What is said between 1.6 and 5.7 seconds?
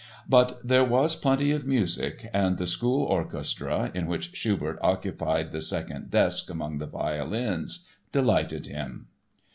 music and the school orchestra, in which Schubert occupied the